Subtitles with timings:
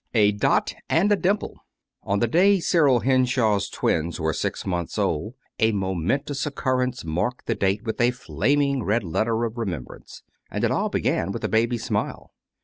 [0.15, 1.63] A DOT AND A DIMPLE
[2.01, 7.53] On the day Cyril Henshaw's twins were six months old, a momentous occurrence marked the
[7.53, 11.83] date with a flaming red letter of remembrance; and it all began with a baby's
[11.85, 12.33] smile.